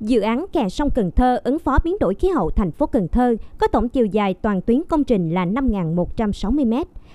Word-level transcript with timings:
Dự 0.00 0.20
án 0.20 0.46
kè 0.52 0.68
sông 0.68 0.90
Cần 0.90 1.10
Thơ 1.10 1.40
ứng 1.44 1.58
phó 1.58 1.78
biến 1.84 1.96
đổi 2.00 2.14
khí 2.14 2.28
hậu 2.28 2.50
thành 2.50 2.70
phố 2.70 2.86
Cần 2.86 3.08
Thơ 3.08 3.36
có 3.58 3.66
tổng 3.66 3.88
chiều 3.88 4.06
dài 4.06 4.34
toàn 4.34 4.60
tuyến 4.60 4.82
công 4.88 5.04
trình 5.04 5.30
là 5.30 5.46
5.160 5.46 6.66
m. 6.66 6.74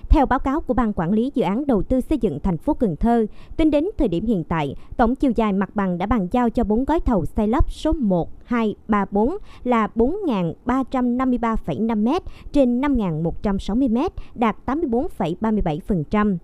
Theo 0.10 0.26
báo 0.26 0.40
cáo 0.40 0.62
của 0.62 0.74
Ban 0.74 0.94
Quản 0.94 1.12
lý 1.12 1.32
Dự 1.36 1.44
án 1.44 1.68
Đầu 1.68 1.84
tư 1.84 2.02
xây 2.02 2.18
dựng 2.18 2.40
thành 2.40 2.58
phố 2.58 2.74
Cần 2.74 2.96
Thơ, 2.96 3.26
tính 3.58 3.72
đến 3.72 3.88
thời 3.98 4.08
điểm 4.08 4.26
hiện 4.26 4.44
tại, 4.44 4.76
tổng 4.98 5.16
chiều 5.16 5.32
dài 5.36 5.54
mặt 5.54 5.76
bằng 5.76 5.98
đã 5.98 6.06
bàn 6.06 6.28
giao 6.32 6.50
cho 6.50 6.64
4 6.64 6.86
gói 6.86 7.00
thầu 7.00 7.26
xây 7.26 7.48
lắp 7.48 7.72
số 7.72 7.94
1, 7.94 8.30
2, 8.46 8.76
3, 8.88 9.06
4 9.12 9.38
là 9.64 9.88
4.353,5 9.96 12.04
m 12.04 12.08
trên 12.52 12.82
5.160 12.82 13.90
m, 13.90 13.98
đạt 14.36 14.56
84,37%. 14.66 16.38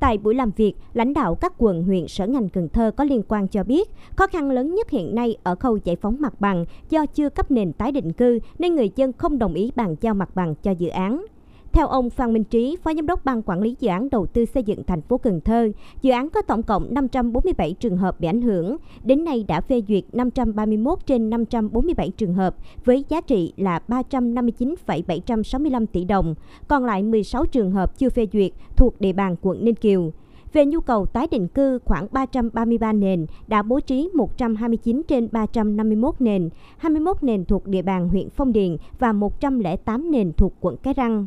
Tại 0.00 0.18
buổi 0.18 0.34
làm 0.34 0.50
việc, 0.56 0.74
lãnh 0.94 1.14
đạo 1.14 1.34
các 1.34 1.52
quận, 1.58 1.84
huyện, 1.84 2.08
sở 2.08 2.26
ngành 2.26 2.48
Cần 2.48 2.68
Thơ 2.68 2.90
có 2.96 3.04
liên 3.04 3.22
quan 3.28 3.48
cho 3.48 3.64
biết, 3.64 3.90
khó 4.16 4.26
khăn 4.26 4.50
lớn 4.50 4.74
nhất 4.74 4.90
hiện 4.90 5.14
nay 5.14 5.36
ở 5.42 5.54
khâu 5.54 5.78
giải 5.84 5.96
phóng 5.96 6.16
mặt 6.20 6.40
bằng 6.40 6.64
do 6.90 7.06
chưa 7.06 7.30
cấp 7.30 7.50
nền 7.50 7.72
tái 7.72 7.92
định 7.92 8.12
cư 8.12 8.38
nên 8.58 8.74
người 8.74 8.90
dân 8.96 9.12
không 9.12 9.38
đồng 9.38 9.54
ý 9.54 9.72
bàn 9.76 9.96
giao 10.00 10.14
mặt 10.14 10.30
bằng 10.34 10.54
cho 10.62 10.70
dự 10.70 10.88
án. 10.88 11.26
Theo 11.76 11.88
ông 11.88 12.10
Phan 12.10 12.32
Minh 12.32 12.44
Trí, 12.44 12.76
Phó 12.82 12.94
Giám 12.94 13.06
đốc 13.06 13.24
Ban 13.24 13.42
Quản 13.42 13.60
lý 13.60 13.76
Dự 13.80 13.88
án 13.88 14.10
Đầu 14.10 14.26
tư 14.26 14.44
xây 14.44 14.62
dựng 14.62 14.84
thành 14.84 15.02
phố 15.02 15.18
Cần 15.18 15.40
Thơ, 15.40 15.68
dự 16.02 16.10
án 16.10 16.30
có 16.30 16.42
tổng 16.42 16.62
cộng 16.62 16.94
547 16.94 17.72
trường 17.80 17.96
hợp 17.96 18.20
bị 18.20 18.28
ảnh 18.28 18.42
hưởng. 18.42 18.76
Đến 19.04 19.24
nay 19.24 19.44
đã 19.48 19.60
phê 19.60 19.82
duyệt 19.88 20.04
531 20.12 20.98
trên 21.06 21.30
547 21.30 22.10
trường 22.10 22.34
hợp 22.34 22.56
với 22.84 23.04
giá 23.08 23.20
trị 23.20 23.52
là 23.56 23.80
359,765 23.88 25.86
tỷ 25.86 26.04
đồng. 26.04 26.34
Còn 26.68 26.84
lại 26.84 27.02
16 27.02 27.46
trường 27.46 27.70
hợp 27.70 27.98
chưa 27.98 28.10
phê 28.10 28.26
duyệt 28.32 28.52
thuộc 28.76 29.00
địa 29.00 29.12
bàn 29.12 29.36
quận 29.42 29.64
Ninh 29.64 29.74
Kiều. 29.74 30.12
Về 30.52 30.66
nhu 30.66 30.80
cầu 30.80 31.06
tái 31.06 31.26
định 31.30 31.48
cư 31.48 31.78
khoảng 31.84 32.06
333 32.12 32.92
nền 32.92 33.26
đã 33.46 33.62
bố 33.62 33.80
trí 33.80 34.10
129 34.14 35.02
trên 35.08 35.28
351 35.32 36.14
nền, 36.18 36.48
21 36.78 37.22
nền 37.22 37.44
thuộc 37.44 37.66
địa 37.66 37.82
bàn 37.82 38.08
huyện 38.08 38.30
Phong 38.30 38.52
Điền 38.52 38.76
và 38.98 39.12
108 39.12 40.10
nền 40.10 40.32
thuộc 40.32 40.52
quận 40.60 40.76
Cái 40.76 40.94
Răng. 40.94 41.26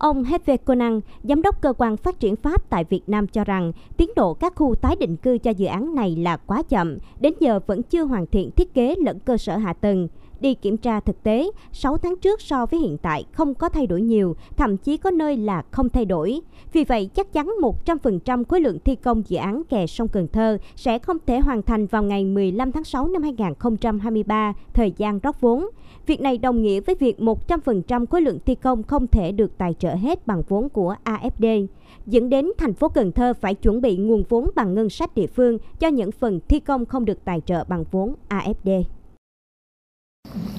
Ông 0.00 0.24
Hervé 0.24 0.56
Conan, 0.56 1.00
giám 1.22 1.42
đốc 1.42 1.60
cơ 1.60 1.72
quan 1.72 1.96
phát 1.96 2.20
triển 2.20 2.36
Pháp 2.36 2.70
tại 2.70 2.84
Việt 2.84 3.02
Nam 3.06 3.26
cho 3.26 3.44
rằng 3.44 3.72
tiến 3.96 4.10
độ 4.16 4.34
các 4.34 4.54
khu 4.56 4.74
tái 4.74 4.96
định 5.00 5.16
cư 5.16 5.38
cho 5.38 5.50
dự 5.50 5.66
án 5.66 5.94
này 5.94 6.16
là 6.16 6.36
quá 6.36 6.62
chậm, 6.62 6.98
đến 7.20 7.34
giờ 7.40 7.60
vẫn 7.66 7.82
chưa 7.82 8.04
hoàn 8.04 8.26
thiện 8.26 8.50
thiết 8.50 8.74
kế 8.74 8.94
lẫn 8.98 9.18
cơ 9.18 9.36
sở 9.36 9.56
hạ 9.56 9.72
tầng. 9.72 10.08
Đi 10.40 10.54
kiểm 10.54 10.76
tra 10.76 11.00
thực 11.00 11.22
tế, 11.22 11.50
6 11.72 11.96
tháng 11.96 12.16
trước 12.16 12.40
so 12.40 12.66
với 12.66 12.80
hiện 12.80 12.98
tại 12.98 13.24
không 13.32 13.54
có 13.54 13.68
thay 13.68 13.86
đổi 13.86 14.02
nhiều, 14.02 14.36
thậm 14.56 14.76
chí 14.76 14.96
có 14.96 15.10
nơi 15.10 15.36
là 15.36 15.62
không 15.70 15.88
thay 15.88 16.04
đổi. 16.04 16.40
Vì 16.72 16.84
vậy, 16.84 17.10
chắc 17.14 17.32
chắn 17.32 17.54
100% 17.84 18.44
khối 18.44 18.60
lượng 18.60 18.78
thi 18.84 18.96
công 18.96 19.22
dự 19.26 19.36
án 19.36 19.62
kè 19.64 19.86
sông 19.86 20.08
Cần 20.08 20.28
Thơ 20.28 20.58
sẽ 20.76 20.98
không 20.98 21.16
thể 21.26 21.40
hoàn 21.40 21.62
thành 21.62 21.86
vào 21.86 22.02
ngày 22.02 22.24
15 22.24 22.72
tháng 22.72 22.84
6 22.84 23.08
năm 23.08 23.22
2023, 23.22 24.54
thời 24.72 24.92
gian 24.96 25.18
rót 25.18 25.40
vốn. 25.40 25.66
Việc 26.06 26.20
này 26.20 26.38
đồng 26.38 26.62
nghĩa 26.62 26.80
với 26.80 26.94
việc 26.94 27.18
100% 27.18 28.06
khối 28.06 28.22
lượng 28.22 28.38
thi 28.46 28.54
công 28.54 28.82
không 28.82 29.06
thể 29.06 29.32
được 29.32 29.58
tài 29.58 29.74
trợ 29.74 29.94
hết 29.94 30.26
bằng 30.26 30.42
vốn 30.48 30.68
của 30.68 30.94
AFD, 31.04 31.66
dẫn 32.06 32.28
đến 32.28 32.50
thành 32.58 32.74
phố 32.74 32.88
Cần 32.88 33.12
Thơ 33.12 33.34
phải 33.40 33.54
chuẩn 33.54 33.80
bị 33.80 33.96
nguồn 33.96 34.22
vốn 34.28 34.50
bằng 34.54 34.74
ngân 34.74 34.90
sách 34.90 35.14
địa 35.14 35.26
phương 35.26 35.58
cho 35.80 35.88
những 35.88 36.12
phần 36.12 36.40
thi 36.48 36.60
công 36.60 36.86
không 36.86 37.04
được 37.04 37.24
tài 37.24 37.40
trợ 37.46 37.64
bằng 37.64 37.84
vốn 37.90 38.14
AFD. 38.28 38.82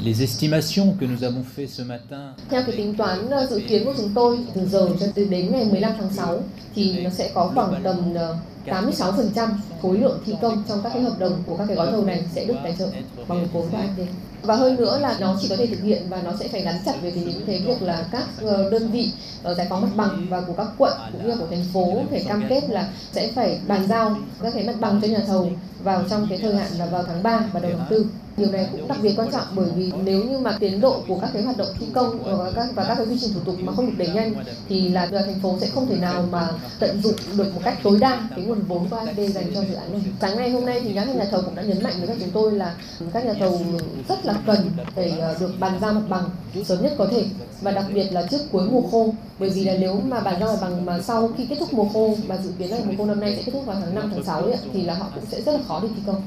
Les 0.04 0.22
estimations 0.24 0.96
que 1.00 1.06
nous 1.06 1.24
avons 1.24 1.44
fait 1.56 1.68
ce 1.68 1.82
matin. 1.82 2.34
Theo 2.50 2.64
cái 2.64 2.76
tính 2.78 2.96
toán 2.96 3.30
ờ, 3.30 3.48
dự 3.50 3.62
kiến 3.68 3.86
của 3.86 3.94
chúng 3.98 4.12
tôi 4.16 4.40
từ 4.54 4.66
giờ 4.66 4.90
cho 5.00 5.06
đến 5.16 5.52
ngày 5.52 5.66
15 5.66 5.92
tháng 6.00 6.14
6 6.14 6.40
thì 6.76 7.04
nó 7.04 7.10
sẽ 7.10 7.32
có 7.34 7.52
khoảng 7.56 7.84
tầm 7.84 8.14
ờ, 8.16 8.36
86% 8.66 9.50
khối 9.82 9.98
lượng 9.98 10.20
thi 10.26 10.34
công 10.42 10.64
trong 10.68 10.80
các 10.84 10.90
cái 10.94 11.02
hợp 11.02 11.20
đồng 11.20 11.44
của 11.46 11.58
các 11.58 11.66
cái 11.68 11.76
gói 11.76 11.92
thầu 11.92 12.06
này 12.06 12.24
sẽ 12.36 12.46
được 12.46 12.56
tài 12.64 12.76
trợ 12.80 12.90
bằng 13.28 13.48
vốn 13.54 13.68
của 13.72 13.78
AFD. 13.78 14.06
Và 14.42 14.56
hơn 14.56 14.76
nữa 14.76 15.00
là 15.00 15.18
nó 15.20 15.38
chỉ 15.42 15.48
có 15.48 15.56
thể 15.56 15.68
thực 15.68 15.84
hiện 15.84 16.02
và 16.10 16.22
nó 16.22 16.32
sẽ 16.40 16.48
phải 16.48 16.62
gắn 16.62 16.76
chặt 16.86 16.96
với 17.02 17.12
cái 17.12 17.24
những 17.24 17.46
cái 17.48 17.60
việc 17.60 17.82
là 17.82 18.06
các 18.12 18.24
ờ, 18.42 18.70
đơn 18.70 18.92
vị 18.92 19.12
giải 19.58 19.68
phóng 19.70 19.82
mặt 19.82 19.92
bằng 19.96 20.28
và 20.30 20.42
của 20.42 20.54
các 20.54 20.68
quận 20.78 20.94
cũng 21.12 21.28
như 21.28 21.36
của 21.36 21.48
thành 21.50 21.66
phố 21.74 22.04
phải 22.10 22.24
cam 22.28 22.44
kết 22.50 22.70
là 22.70 22.90
sẽ 23.12 23.32
phải 23.36 23.60
bàn 23.68 23.88
giao 23.88 24.18
các 24.42 24.54
cái 24.54 24.64
mặt 24.64 24.76
bằng 24.80 25.02
cho 25.02 25.08
nhà 25.08 25.20
thầu 25.28 25.52
vào 25.84 26.04
trong 26.10 26.28
cái 26.30 26.38
thời 26.38 26.56
hạn 26.56 26.72
là 26.78 26.86
vào 26.86 27.04
tháng 27.04 27.24
3 27.24 27.44
và 27.54 27.60
đầu 27.60 27.72
tháng 27.78 27.90
4. 27.90 28.04
Điều 28.38 28.52
này 28.52 28.68
cũng 28.72 28.88
đặc 28.88 28.98
biệt 29.02 29.14
quan 29.18 29.32
trọng 29.32 29.46
bởi 29.56 29.70
vì 29.76 29.92
nếu 30.04 30.24
như 30.24 30.38
mà 30.38 30.58
tiến 30.60 30.82
độ 30.82 31.04
của 31.08 31.20
các 31.20 31.30
cái 31.34 31.44
hoạt 31.44 31.58
động 31.58 31.68
thi 31.80 31.86
công 31.94 32.24
và 32.24 32.52
các 32.56 32.68
và 32.76 32.84
các 32.84 32.96
cái 32.96 33.06
quy 33.06 33.18
trình 33.22 33.34
thủ 33.34 33.40
tục 33.46 33.56
mà 33.60 33.74
không 33.74 33.86
được 33.86 33.94
đẩy 33.98 34.08
nhanh 34.08 34.34
thì 34.70 34.90
là 34.90 35.08
thành 35.12 35.40
phố 35.42 35.58
sẽ 35.62 35.68
không 35.68 35.88
thể 35.88 35.98
nào 35.98 36.26
mà 36.32 36.50
tận 36.80 37.02
dụng 37.02 37.16
được 37.38 37.56
một 37.56 37.62
cách 37.64 37.78
tối 37.84 37.98
đa 38.00 38.28
cái 38.36 38.46
nguồn 38.46 38.62
vốn 38.62 38.90
của 38.90 38.98
AFD 38.98 39.28
dành 39.32 39.46
cho 39.54 39.62
dự 39.62 39.74
án 39.74 39.92
này. 39.92 40.02
Sáng 40.22 40.38
ngày 40.38 40.50
hôm 40.50 40.66
nay 40.66 40.82
thì 40.84 40.94
các 40.94 41.16
nhà 41.16 41.26
thầu 41.32 41.42
cũng 41.42 41.56
đã 41.56 41.64
nhấn 41.64 41.84
mạnh 41.84 41.94
với 41.98 42.08
các 42.08 42.18
chúng 42.20 42.30
tôi 42.30 42.52
là 42.52 42.76
các 43.14 43.26
nhà 43.26 43.34
thầu 43.40 43.62
rất 44.10 44.26
là 44.26 44.36
cần 44.46 44.72
phải 44.96 45.10
ờ, 45.20 45.36
được 45.40 45.52
bàn 45.60 45.74
giao 45.82 45.94
mặt 45.94 46.02
bằng 46.10 46.30
sớm 46.66 46.84
nhất 46.84 46.94
có 46.98 47.08
thể 47.12 47.26
và 47.62 47.72
đặc 47.72 47.86
biệt 47.94 48.08
là 48.12 48.24
trước 48.32 48.42
cuối 48.52 48.68
mùa 48.72 48.82
khô 48.92 49.14
bởi 49.40 49.50
vì 49.50 49.64
là 49.64 49.74
nếu 49.80 50.00
mà 50.06 50.20
bàn 50.20 50.36
giao 50.40 50.54
mặt 50.54 50.60
bằng 50.62 50.86
mà 50.86 51.00
sau 51.00 51.30
khi 51.38 51.46
kết 51.46 51.56
thúc 51.60 51.74
mùa 51.74 51.90
khô 51.94 52.16
và 52.28 52.38
dự 52.38 52.52
kiến 52.60 52.72
là 52.72 52.78
mùa 52.86 52.94
khô 52.98 53.06
năm 53.06 53.20
nay 53.20 53.36
sẽ 53.36 53.44
kết 53.44 53.52
thúc 53.52 53.66
vào 53.66 53.78
tháng 53.82 53.96
5 53.96 54.12
tháng 54.14 54.24
6 54.24 54.42
ấy, 54.42 54.58
thì 54.74 54.82
là 54.82 54.94
họ 54.94 55.06
cũng 55.16 55.24
sẽ 55.32 55.42
rất 55.42 55.52
là 55.52 55.60
khó 55.68 55.80
để 55.84 55.90
thi 55.96 56.02
công. 56.08 56.22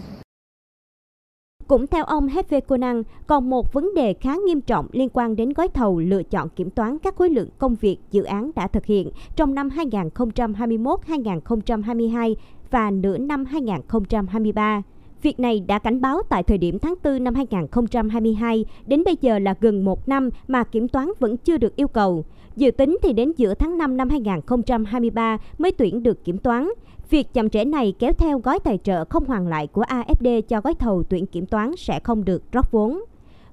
Cũng 1.66 1.86
theo 1.86 2.04
ông 2.04 2.26
Hefe 2.26 2.60
Conan, 2.60 3.02
còn 3.26 3.50
một 3.50 3.72
vấn 3.72 3.94
đề 3.94 4.14
khá 4.14 4.36
nghiêm 4.46 4.60
trọng 4.60 4.86
liên 4.92 5.08
quan 5.12 5.36
đến 5.36 5.52
gói 5.52 5.68
thầu 5.68 5.98
lựa 5.98 6.22
chọn 6.22 6.48
kiểm 6.48 6.70
toán 6.70 6.98
các 6.98 7.16
khối 7.16 7.30
lượng 7.30 7.48
công 7.58 7.74
việc 7.74 7.98
dự 8.10 8.22
án 8.22 8.50
đã 8.54 8.66
thực 8.66 8.86
hiện 8.86 9.10
trong 9.36 9.54
năm 9.54 9.68
2021-2022 9.68 12.34
và 12.70 12.90
nửa 12.90 13.18
năm 13.18 13.44
2023. 13.44 14.82
Việc 15.24 15.40
này 15.40 15.60
đã 15.60 15.78
cảnh 15.78 16.00
báo 16.00 16.22
tại 16.28 16.42
thời 16.42 16.58
điểm 16.58 16.78
tháng 16.78 16.94
4 17.04 17.24
năm 17.24 17.34
2022, 17.34 18.64
đến 18.86 19.04
bây 19.04 19.16
giờ 19.20 19.38
là 19.38 19.54
gần 19.60 19.84
một 19.84 20.08
năm 20.08 20.30
mà 20.48 20.64
kiểm 20.64 20.88
toán 20.88 21.08
vẫn 21.18 21.36
chưa 21.36 21.58
được 21.58 21.76
yêu 21.76 21.88
cầu. 21.88 22.24
Dự 22.56 22.70
tính 22.70 22.98
thì 23.02 23.12
đến 23.12 23.32
giữa 23.36 23.54
tháng 23.54 23.78
5 23.78 23.96
năm 23.96 24.08
2023 24.08 25.38
mới 25.58 25.72
tuyển 25.72 26.02
được 26.02 26.24
kiểm 26.24 26.38
toán. 26.38 26.68
Việc 27.10 27.32
chậm 27.34 27.50
trễ 27.50 27.64
này 27.64 27.94
kéo 27.98 28.12
theo 28.12 28.38
gói 28.38 28.58
tài 28.58 28.78
trợ 28.78 29.04
không 29.04 29.24
hoàn 29.24 29.48
lại 29.48 29.66
của 29.66 29.82
AFD 29.82 30.40
cho 30.40 30.60
gói 30.60 30.74
thầu 30.74 31.02
tuyển 31.02 31.26
kiểm 31.26 31.46
toán 31.46 31.76
sẽ 31.76 32.00
không 32.00 32.24
được 32.24 32.52
rót 32.52 32.70
vốn. 32.70 33.00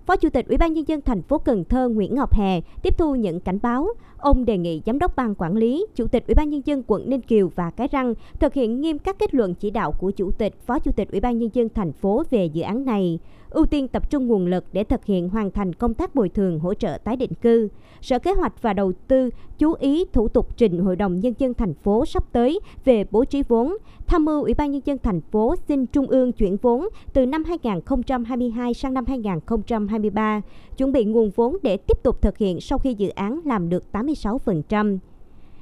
Phó 0.05 0.15
Chủ 0.15 0.29
tịch 0.29 0.47
Ủy 0.47 0.57
ban 0.57 0.73
nhân 0.73 0.87
dân 0.87 1.01
thành 1.01 1.21
phố 1.21 1.37
Cần 1.37 1.63
Thơ 1.65 1.89
Nguyễn 1.89 2.15
Ngọc 2.15 2.33
Hè 2.33 2.61
tiếp 2.83 2.97
thu 2.97 3.15
những 3.15 3.39
cảnh 3.39 3.59
báo, 3.61 3.87
ông 4.17 4.45
đề 4.45 4.57
nghị 4.57 4.81
giám 4.85 4.99
đốc 4.99 5.15
ban 5.15 5.35
quản 5.35 5.55
lý, 5.55 5.85
chủ 5.95 6.07
tịch 6.07 6.27
Ủy 6.27 6.35
ban 6.35 6.49
nhân 6.49 6.61
dân 6.65 6.83
quận 6.87 7.09
Ninh 7.09 7.21
Kiều 7.21 7.51
và 7.55 7.69
Cái 7.69 7.87
Răng 7.91 8.13
thực 8.39 8.53
hiện 8.53 8.81
nghiêm 8.81 8.99
các 8.99 9.19
kết 9.19 9.33
luận 9.33 9.55
chỉ 9.55 9.69
đạo 9.69 9.91
của 9.91 10.11
chủ 10.11 10.31
tịch, 10.31 10.53
phó 10.65 10.79
chủ 10.79 10.91
tịch 10.91 11.11
Ủy 11.11 11.19
ban 11.19 11.37
nhân 11.37 11.49
dân 11.53 11.69
thành 11.69 11.93
phố 11.93 12.23
về 12.29 12.45
dự 12.45 12.61
án 12.61 12.85
này 12.85 13.19
ưu 13.51 13.65
tiên 13.65 13.87
tập 13.87 14.09
trung 14.09 14.27
nguồn 14.27 14.45
lực 14.45 14.65
để 14.71 14.83
thực 14.83 15.05
hiện 15.05 15.29
hoàn 15.29 15.51
thành 15.51 15.73
công 15.73 15.93
tác 15.93 16.15
bồi 16.15 16.29
thường 16.29 16.59
hỗ 16.59 16.73
trợ 16.73 16.97
tái 17.03 17.15
định 17.15 17.33
cư. 17.41 17.67
Sở 18.01 18.19
Kế 18.19 18.33
hoạch 18.33 18.61
và 18.61 18.73
Đầu 18.73 18.91
tư 19.07 19.29
chú 19.57 19.73
ý 19.73 20.05
thủ 20.13 20.27
tục 20.27 20.57
trình 20.57 20.79
Hội 20.79 20.95
đồng 20.95 21.19
Nhân 21.19 21.33
dân 21.37 21.53
thành 21.53 21.73
phố 21.73 22.05
sắp 22.05 22.23
tới 22.31 22.59
về 22.85 23.05
bố 23.11 23.25
trí 23.25 23.43
vốn, 23.47 23.77
tham 24.07 24.25
mưu 24.25 24.43
Ủy 24.43 24.53
ban 24.53 24.71
Nhân 24.71 24.81
dân 24.85 24.97
thành 25.03 25.21
phố 25.21 25.55
xin 25.67 25.85
Trung 25.85 26.07
ương 26.07 26.31
chuyển 26.31 26.57
vốn 26.57 26.87
từ 27.13 27.25
năm 27.25 27.43
2022 27.43 28.73
sang 28.73 28.93
năm 28.93 29.05
2023. 29.05 30.00
2023, 30.01 30.41
chuẩn 30.77 30.91
bị 30.91 31.05
nguồn 31.05 31.29
vốn 31.35 31.57
để 31.63 31.77
tiếp 31.77 32.03
tục 32.03 32.21
thực 32.21 32.37
hiện 32.37 32.61
sau 32.61 32.77
khi 32.79 32.93
dự 32.93 33.09
án 33.09 33.39
làm 33.45 33.69
được 33.69 33.83
86%. 33.91 34.97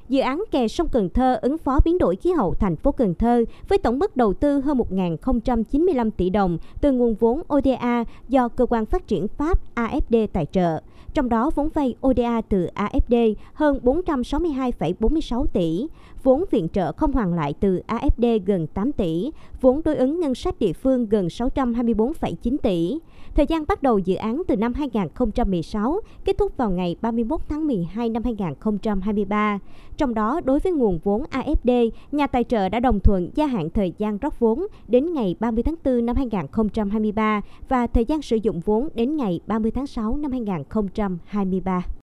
Dự 0.10 0.22
án 0.22 0.44
kè 0.52 0.68
sông 0.68 0.88
Cần 0.92 1.10
Thơ 1.10 1.40
ứng 1.42 1.58
phó 1.58 1.80
biến 1.86 1.98
đổi 1.98 2.16
khí 2.16 2.32
hậu 2.32 2.54
thành 2.54 2.76
phố 2.76 2.92
Cần 2.92 3.16
Thơ 3.16 3.44
với 3.68 3.78
tổng 3.78 4.00
mức 4.00 4.18
đầu 4.18 4.34
tư 4.34 4.60
hơn 4.60 4.78
1.095 4.78 6.12
tỷ 6.12 6.30
đồng 6.30 6.58
từ 6.82 6.92
nguồn 6.92 7.16
vốn 7.16 7.42
ODA 7.54 8.04
do 8.30 8.48
cơ 8.48 8.66
quan 8.66 8.86
phát 8.86 9.08
triển 9.08 9.28
Pháp 9.28 9.76
AFD 9.76 10.28
tài 10.34 10.46
trợ. 10.46 10.82
Trong 11.14 11.30
đó 11.30 11.52
vốn 11.56 11.70
vay 11.70 11.96
ODA 12.08 12.42
từ 12.42 12.68
AFD 12.76 13.34
hơn 13.54 13.80
462,46 13.84 15.46
tỷ, 15.46 15.88
vốn 16.24 16.44
viện 16.52 16.68
trợ 16.74 16.92
không 16.92 17.12
hoàn 17.12 17.34
lại 17.34 17.54
từ 17.60 17.82
AFD 17.88 18.40
gần 18.46 18.68
8 18.68 18.92
tỷ, 18.92 19.32
vốn 19.62 19.82
đối 19.86 19.96
ứng 19.96 20.20
ngân 20.20 20.36
sách 20.36 20.60
địa 20.60 20.74
phương 20.74 21.06
gần 21.10 21.28
624,9 21.28 22.58
tỷ. 22.64 23.00
Thời 23.40 23.48
gian 23.48 23.64
bắt 23.68 23.84
đầu 23.84 24.00
dự 24.00 24.16
án 24.16 24.42
từ 24.48 24.56
năm 24.56 24.74
2016, 24.74 26.00
kết 26.26 26.38
thúc 26.38 26.58
vào 26.58 26.72
ngày 26.72 26.96
31 27.02 27.42
tháng 27.50 27.68
12 27.68 28.10
năm 28.10 28.24
2023. 28.24 29.60
Trong 29.98 30.14
đó, 30.14 30.42
đối 30.46 30.60
với 30.60 30.72
nguồn 30.72 31.00
vốn 31.04 31.24
AFD, 31.32 31.90
nhà 32.12 32.28
tài 32.28 32.44
trợ 32.44 32.70
đã 32.70 32.80
đồng 32.80 33.00
thuận 33.00 33.30
gia 33.36 33.46
hạn 33.46 33.70
thời 33.70 33.94
gian 33.98 34.18
rót 34.18 34.40
vốn 34.40 34.68
đến 34.88 35.14
ngày 35.14 35.36
30 35.40 35.64
tháng 35.64 35.76
4 35.84 36.06
năm 36.06 36.16
2023 36.16 37.42
và 37.70 37.88
thời 37.88 38.06
gian 38.06 38.22
sử 38.22 38.36
dụng 38.36 38.60
vốn 38.60 38.90
đến 38.96 39.18
ngày 39.18 39.40
30 39.48 39.72
tháng 39.72 39.88
6 39.88 40.18
năm 40.18 40.32
2023. 40.32 41.84